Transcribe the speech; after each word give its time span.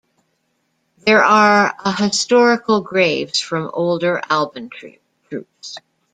There 1.05 1.23
are 1.23 1.75
a 1.85 1.91
historical 1.95 2.81
graves 2.81 3.39
from 3.39 3.69
older 3.71 4.19
alban 4.31 4.71
troops. 4.71 5.77